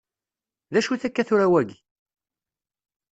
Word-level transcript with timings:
D 0.73 0.75
acu-t 0.79 1.03
akka 1.07 1.23
tura 1.27 1.47
wagi? 1.51 1.79